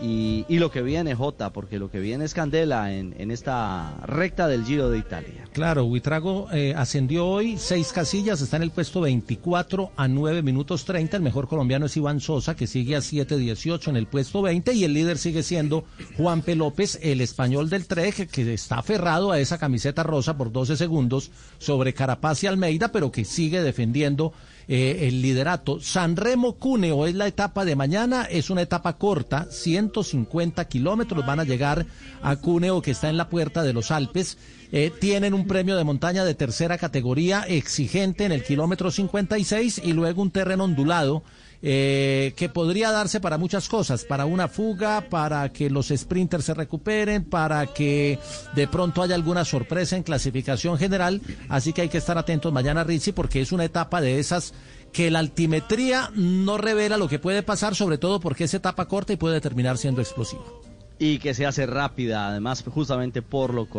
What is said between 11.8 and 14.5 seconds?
es Iván Sosa, que sigue a 7.18 en el puesto